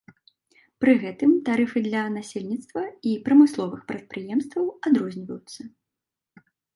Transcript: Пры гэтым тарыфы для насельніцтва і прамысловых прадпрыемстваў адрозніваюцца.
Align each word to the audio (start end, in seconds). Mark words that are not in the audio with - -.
Пры 0.83 0.93
гэтым 1.01 1.33
тарыфы 1.49 1.83
для 1.87 2.01
насельніцтва 2.15 2.83
і 3.09 3.11
прамысловых 3.27 3.81
прадпрыемстваў 3.91 4.65
адрозніваюцца. 4.89 5.61